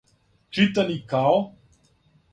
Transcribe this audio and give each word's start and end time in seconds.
читани 0.57 0.97
као 1.13 1.35